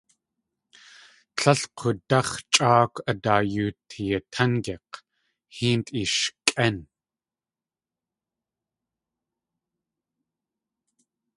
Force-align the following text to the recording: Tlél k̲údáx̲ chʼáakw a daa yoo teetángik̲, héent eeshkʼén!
Tlél 1.35 1.61
k̲údáx̲ 1.77 2.35
chʼáakw 2.53 2.99
a 3.09 3.11
daa 3.23 3.41
yoo 3.51 3.71
teetángik̲, 3.89 5.01
héent 5.55 5.87
eeshkʼén! 5.91 6.77